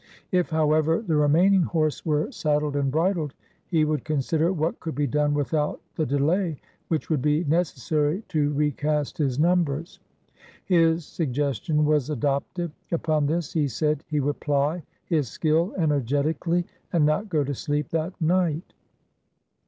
If, 0.31 0.49
however, 0.49 1.03
the 1.03 1.15
remaining 1.15 1.61
horse 1.61 2.03
were 2.03 2.31
saddled 2.31 2.75
and 2.75 2.91
bridled, 2.91 3.35
he 3.67 3.85
would 3.85 4.03
consider 4.03 4.51
what 4.51 4.79
could 4.79 4.95
be 4.95 5.05
done 5.05 5.35
without 5.35 5.79
the 5.93 6.07
delay 6.07 6.59
which 6.87 7.11
would 7.11 7.21
be 7.21 7.43
necessary 7.43 8.23
to 8.29 8.51
recast 8.53 9.19
his 9.19 9.37
numbers. 9.37 9.99
His 10.65 11.05
suggestion 11.05 11.85
was 11.85 12.09
adopted. 12.09 12.71
Upon 12.91 13.27
this 13.27 13.53
he 13.53 13.67
said 13.67 14.03
he 14.07 14.19
would 14.19 14.39
ply 14.39 14.81
his 15.05 15.27
skill 15.27 15.71
energetically 15.77 16.65
and 16.91 17.05
not 17.05 17.29
go 17.29 17.43
to 17.43 17.53
sleep 17.53 17.89
that 17.89 18.19
night. 18.19 18.73